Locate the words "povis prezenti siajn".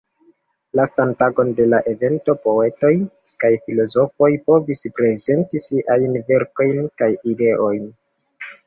4.49-6.21